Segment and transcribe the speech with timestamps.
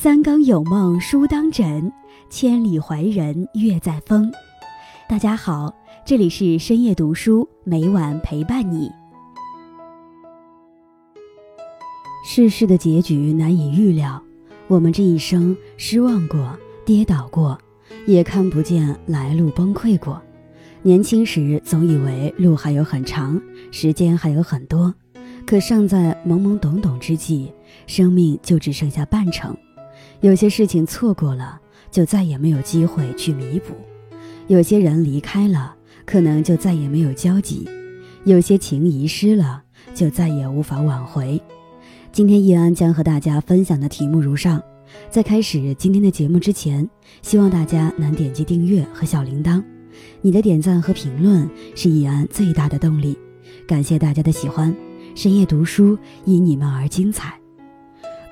[0.00, 1.92] 三更有梦书当枕，
[2.30, 4.30] 千里怀人月在风。
[5.08, 5.74] 大家好，
[6.04, 8.88] 这里是深夜读书，每晚陪伴你。
[12.24, 14.22] 世事的结局难以预料，
[14.68, 17.58] 我们这一生失望过，跌倒过，
[18.06, 20.22] 也看不见来路崩溃过。
[20.80, 23.42] 年轻时总以为路还有很长，
[23.72, 24.94] 时间还有很多，
[25.44, 27.52] 可尚在懵懵懂懂之际，
[27.88, 29.52] 生命就只剩下半程。
[30.20, 33.72] 有些事情错过了，就再也没有机会去弥补；
[34.46, 37.68] 有些人离开了，可能就再也没有交集；
[38.24, 39.62] 有些情遗失了，
[39.94, 41.40] 就再也无法挽回。
[42.10, 44.62] 今天易安将和大家分享的题目如上。
[45.10, 46.88] 在开始今天的节目之前，
[47.22, 49.62] 希望大家能点击订阅和小铃铛，
[50.22, 53.16] 你的点赞和评论是易安最大的动力。
[53.66, 54.74] 感谢大家的喜欢，
[55.14, 57.38] 深夜读书因你们而精彩。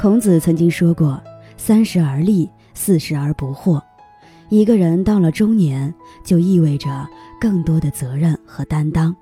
[0.00, 1.22] 孔子曾经说过。
[1.56, 3.80] 三十而立，四十而不惑。
[4.48, 5.92] 一个人到了中年，
[6.24, 7.08] 就意味着
[7.40, 9.14] 更多的责任和担当。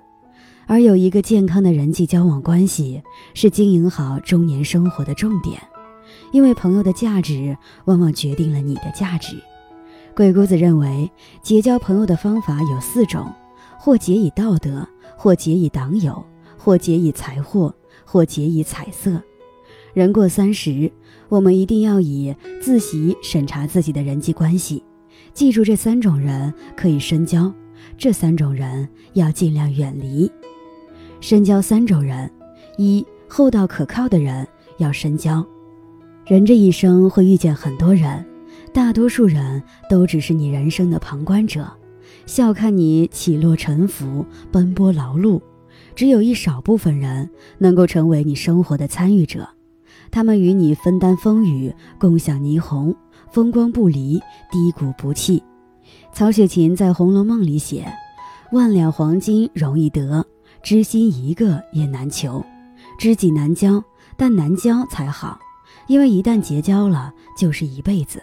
[0.67, 5.61] 而有一个健康的人际交往关系，是经营好中年生活的重点。
[6.33, 9.37] 因为朋友的价值，往往决定了你的价值。
[10.15, 11.11] 鬼谷子认为，
[11.43, 13.33] 结交朋友的方法有四种：
[13.79, 16.25] 或结以道德，或结以党友，
[16.59, 17.75] 或结以财货，
[18.05, 19.23] 或结以彩色。
[19.95, 20.91] 人过三十。
[21.31, 24.83] 我们一定要以自习审查自己的人际关系，
[25.33, 27.53] 记住这三种人可以深交，
[27.97, 30.31] 这三种人要尽量远离。
[31.21, 32.31] 深交三种人：
[32.77, 35.45] 一、厚道可靠的人要深交。
[36.27, 38.25] 人这一生会遇见很多人，
[38.73, 41.67] 大多数人都只是你人生的旁观者，
[42.27, 45.41] 笑看你起落沉浮、奔波劳碌；
[45.95, 49.49] 只有一少部分人能够成为你生活的参与者。
[50.15, 52.95] 他们与你分担风雨，共享霓虹，
[53.33, 55.43] 风光不离，低谷不弃。
[56.13, 57.93] 曹雪芹在《红楼梦》里写
[58.53, 60.25] ：“万两黄金容易得，
[60.63, 62.45] 知心一个也难求。
[62.97, 63.83] 知己难交，
[64.17, 65.37] 但难交才好，
[65.89, 68.23] 因为一旦结交了，就是一辈子。”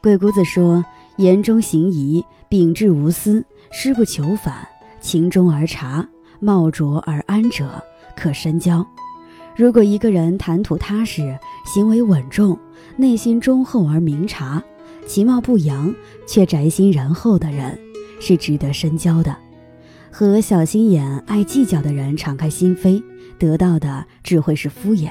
[0.00, 0.84] 鬼谷子说
[1.18, 4.64] ：“言中行疑，秉志无私，师不求反，
[5.00, 6.08] 情中而察，
[6.38, 7.82] 貌卓而安者，
[8.16, 8.86] 可深交。”
[9.56, 11.34] 如果一个人谈吐踏实，
[11.64, 12.58] 行为稳重，
[12.98, 14.62] 内心忠厚而明察，
[15.06, 15.94] 其貌不扬
[16.26, 17.78] 却宅心仁厚的人，
[18.20, 19.34] 是值得深交的。
[20.10, 23.02] 和小心眼、爱计较的人敞开心扉，
[23.38, 25.08] 得到的只会是敷衍。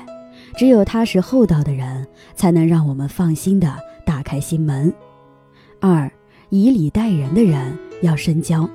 [0.55, 2.05] 只有踏实厚道的人，
[2.35, 4.93] 才能让我们放心的打开心门。
[5.79, 6.11] 二，
[6.49, 8.69] 以礼待人的人要深交。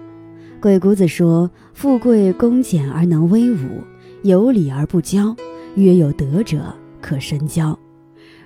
[0.60, 3.82] 鬼谷子说：“富贵恭俭而能威武，
[4.24, 5.34] 有礼而不骄。”
[5.76, 7.78] 约有德者可深交。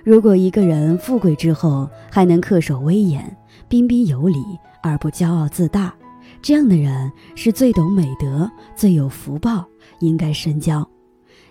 [0.03, 3.35] 如果一个人富贵之后还能恪守威严、
[3.67, 4.37] 彬彬有礼
[4.83, 5.93] 而不骄傲自大，
[6.41, 9.65] 这样的人是最懂美德、最有福报，
[9.99, 10.87] 应该深交。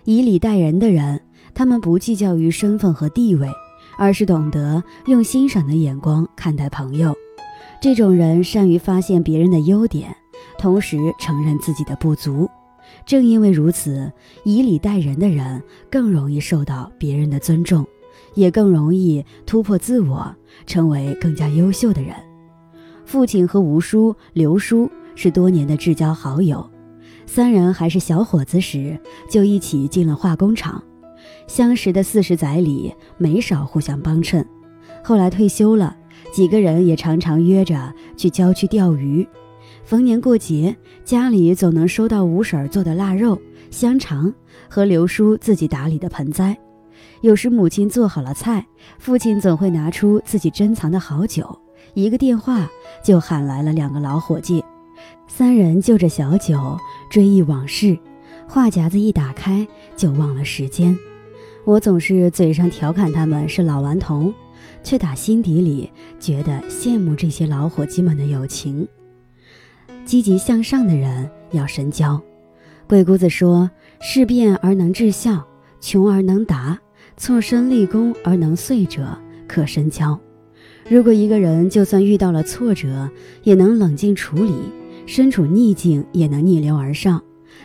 [0.05, 1.19] 以礼待人的人，
[1.53, 3.49] 他们不计较于身份和地位，
[3.97, 7.13] 而是懂得用欣赏的眼光看待朋友。
[7.81, 10.15] 这种人善于发现别人的优点，
[10.57, 12.49] 同时承认自己的不足。
[13.05, 14.11] 正因为如此，
[14.43, 15.61] 以礼待人的人
[15.91, 17.85] 更容易受到别人的尊重，
[18.33, 20.35] 也更容易突破自我，
[20.65, 22.15] 成为更加优秀的人。
[23.05, 26.67] 父亲和吴叔、刘叔是多年的至交好友，
[27.27, 28.99] 三人还是小伙子时
[29.29, 30.83] 就一起进了化工厂，
[31.45, 34.43] 相识的四十载里没少互相帮衬。
[35.03, 35.95] 后来退休了，
[36.33, 39.27] 几个人也常常约着去郊区钓鱼。
[39.85, 44.33] 逢年过节，家里总能收到吴婶做的腊肉、香肠
[44.67, 46.57] 和刘叔自己打理的盆栽。
[47.21, 48.65] 有时母亲做好了菜，
[48.97, 51.55] 父亲总会拿出自己珍藏的好酒，
[51.93, 52.67] 一个电话
[53.03, 54.63] 就喊来了两个老伙计，
[55.27, 57.95] 三人就着小酒追忆往事，
[58.47, 60.97] 话匣子一打开就忘了时间。
[61.63, 64.33] 我总是嘴上调侃他们是老顽童，
[64.83, 68.87] 却打心底里觉得羡慕这些老伙计们的友情。
[70.05, 72.21] 积极向上的人要深交。
[72.87, 73.69] 鬼谷子说
[73.99, 75.43] ：“事变而能治效，
[75.81, 76.79] 穷而能达，
[77.17, 79.17] 错身立功而能遂者，
[79.47, 80.17] 可深交。”
[80.87, 83.09] 如果一个人就算遇到了挫折，
[83.43, 84.53] 也能冷静处理；
[85.07, 87.19] 身处逆境，也能逆流而上；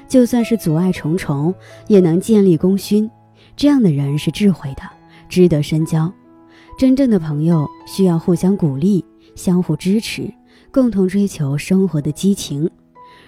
[0.09, 1.55] 就算是阻碍重重，
[1.87, 3.11] 也能建立功勋。
[3.55, 4.83] 这样的人是智慧的，
[5.29, 6.11] 值得深交。
[6.79, 9.05] 真正的朋友需要互相鼓励，
[9.35, 10.33] 相互支持。
[10.73, 12.71] 共同追求生活的激情。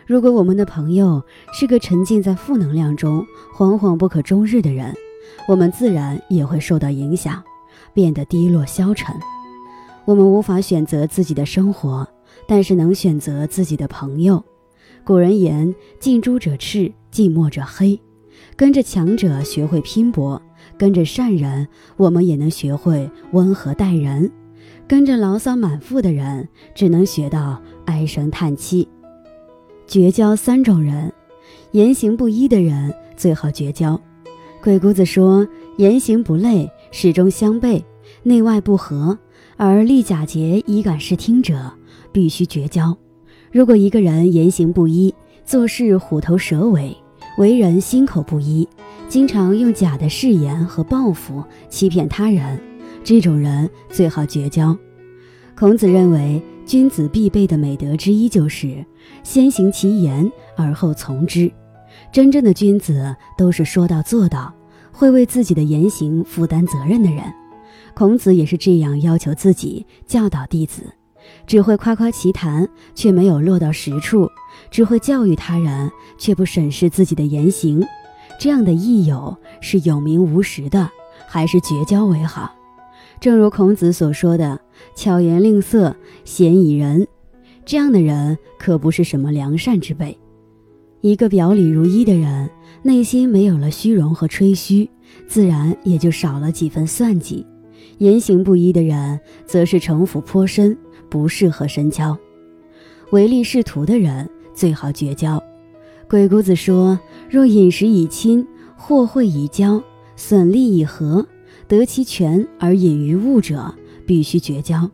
[0.06, 1.22] 如果我们的朋友
[1.52, 3.24] 是个沉浸在负能量中、
[3.54, 4.94] 惶惶不可终日的人，
[5.48, 7.42] 我们自然也会受到影响。
[7.94, 9.14] 变得低落消沉。
[10.06, 12.08] 我们无法选择自己的生活，
[12.46, 14.42] 但是能选择自己的朋友。
[15.04, 18.00] 古人言：“近朱者赤，近墨者黑。”
[18.56, 20.40] 跟着强者学会拼搏，
[20.78, 24.26] 跟着善人，我们也能学会温和待人；
[24.86, 28.88] 跟着牢骚满腹的人，只能学到唉声叹气。
[29.86, 31.12] 绝交三种人：
[31.72, 34.00] 言行不一的人最好绝交。
[34.62, 35.46] 鬼谷子说
[35.78, 37.82] ：“言行不类，始终相悖，
[38.22, 39.18] 内外不合，
[39.56, 41.72] 而立假节以感视听者，
[42.12, 42.96] 必须绝交。”
[43.50, 45.14] 如果一个人言行不一，
[45.44, 46.96] 做事虎头蛇尾，
[47.38, 48.66] 为人心口不一，
[49.08, 52.58] 经常用假的誓言和报复欺骗他人，
[53.04, 54.76] 这种人最好绝交。
[55.54, 58.84] 孔子认为，君子必备的美德之一就是
[59.22, 61.50] 先行其言而后从之。
[62.10, 64.52] 真正的君子都是说到做到，
[64.90, 67.24] 会为自己的言行负担责任的人。
[67.94, 70.82] 孔子也是这样要求自己，教导弟子。
[71.46, 74.26] 只会夸夸其谈，却没有落到实处；
[74.70, 77.84] 只会教育他人，却不审视自己的言行，
[78.40, 80.90] 这样的益友是有名无实的，
[81.28, 82.52] 还是绝交为好？
[83.22, 84.58] 正如孔子所说的
[84.96, 87.06] “巧言令色，鲜矣仁”，
[87.64, 90.18] 这样的人可不是什么良善之辈。
[91.02, 92.50] 一个表里如一的人，
[92.82, 94.90] 内心没有了虚荣和吹嘘，
[95.28, 97.46] 自然也就少了几分算计；
[97.98, 100.76] 言行不一的人，则是城府颇深。
[101.08, 102.18] 不适合深交，
[103.10, 105.40] 唯利是图的人最好绝交。
[106.10, 106.98] 鬼谷子说
[107.30, 108.44] ：“若饮食以亲，
[108.76, 109.80] 或会以交，
[110.16, 111.24] 损利以和，
[111.72, 113.74] 得其权而隐于物者，
[114.06, 114.90] 必须绝交。”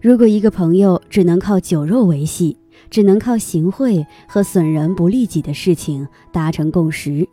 [0.00, 2.56] 如果一个朋友只能靠酒肉维系，
[2.88, 7.28] 只能靠行贿和损人不利己的事情达成共识，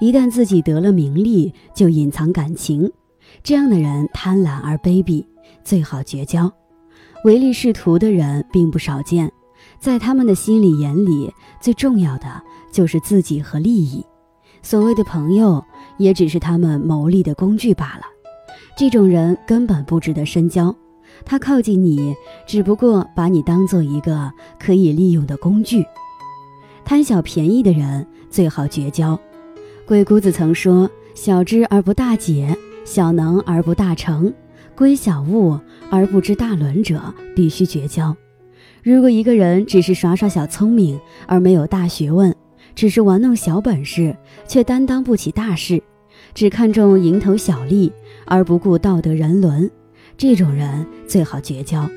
[0.00, 2.90] 一旦自己得了名利，就隐藏感情，
[3.42, 5.22] 这样的人贪婪而卑鄙，
[5.62, 6.50] 最好绝交。
[7.26, 9.30] 唯利是图的人并不少见，
[9.78, 11.30] 在他们的心里眼里，
[11.60, 12.42] 最重要的
[12.72, 14.02] 就是自己和利益。
[14.62, 15.62] 所谓的朋友，
[15.98, 18.06] 也只是他们谋利的工具罢了。
[18.82, 20.74] 这种人根本不值得深交，
[21.24, 22.16] 他靠近你，
[22.48, 25.86] 只不过把你当做一个可以利用的工具。
[26.84, 29.16] 贪小便宜的人最好绝交。
[29.86, 34.34] 鬼谷子曾说：“小知而不大解，小能而不大成。”
[34.74, 35.56] 归小物
[35.88, 37.00] 而不知大伦者，
[37.36, 38.16] 必须绝交。
[38.82, 40.98] 如果一个人只是耍耍小聪明
[41.28, 42.34] 而没有大学问，
[42.74, 44.16] 只是玩弄小本事
[44.48, 45.80] 却担当不起大事，
[46.34, 47.92] 只看重蝇头小利
[48.26, 49.70] 而不顾道德人伦，
[50.16, 51.88] 这种人最好绝交。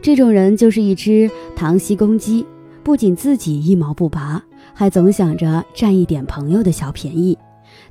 [0.00, 2.44] 这种人就是一只塘溪公鸡，
[2.82, 4.42] 不仅自己一毛不拔，
[4.74, 7.36] 还总想着占一点朋友的小便宜，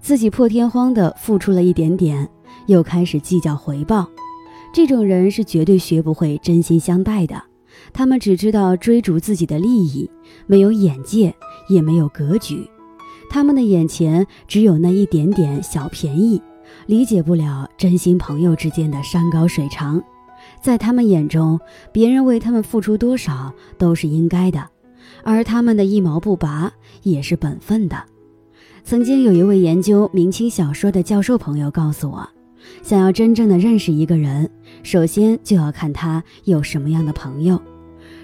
[0.02, 2.28] 自己破天荒的付出了一点点，
[2.68, 4.08] 又开始计较回报。
[4.74, 7.42] 这种人是绝对学不会真心相待的，
[7.92, 10.10] 他们只知道追逐自己的利益，
[10.48, 11.34] 没有眼界，
[11.70, 12.70] 也没有格局。
[13.32, 16.42] 他们的眼前只有那一点点小便宜，
[16.86, 20.04] 理解不了真心朋友之间的山高水长。
[20.62, 21.58] 在他们眼中，
[21.94, 24.68] 别人为他们付出多少都是应该的，
[25.24, 26.74] 而他们的一毛不拔
[27.04, 28.04] 也是本分的。
[28.84, 32.28] 曾经有一位研究明清小说的教授朋友告诉我。
[32.84, 34.50] 想要真正的认识一个人，
[34.84, 37.58] 首先就要看他有什么样的朋友。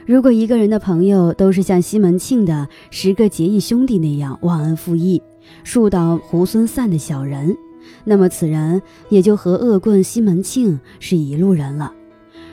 [0.07, 5.21] 如果一个人的朋友都是像西门庆的十个结义兄弟那样忘恩负义、
[5.65, 7.57] 树倒猢狲散的小人，
[8.05, 11.91] 那么此人也就和恶棍西门庆是一路人了。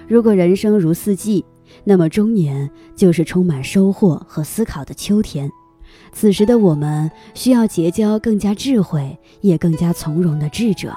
[0.09, 1.45] 如果人生如四季，
[1.85, 5.49] 那么中年就是充满收获和思考的秋天。
[6.13, 10.93] 此时的我们需要结交更加智慧也更加从容的智者。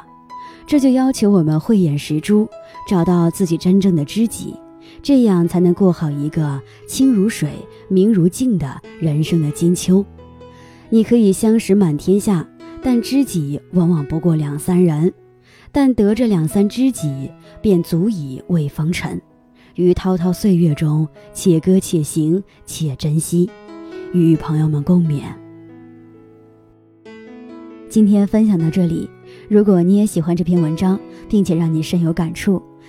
[0.66, 2.50] 这就要求我们慧眼识珠，
[2.90, 4.56] 找到自己真正的知己，
[5.02, 7.50] 这样才能过好一个清如水、
[7.90, 10.06] 明如镜的人生的金秋。
[10.90, 12.48] 你可以相识满天下，
[12.82, 15.14] 但知己往往不过两三人。
[15.72, 17.30] 但得这两三知己，
[17.62, 19.22] 便足以慰风尘。
[19.76, 23.50] 于滔滔岁月中，且歌且行且珍惜，
[24.14, 25.22] 与朋友们共勉。
[27.90, 29.10] 今天分享到这里。
[29.50, 32.62] 如果你也喜欢这篇文章，并且让你深有感触，